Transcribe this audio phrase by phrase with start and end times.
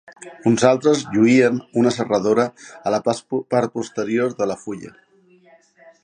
[0.51, 2.45] Uns altres lluïen una serradora
[2.91, 4.95] a la part posterior de la fulla.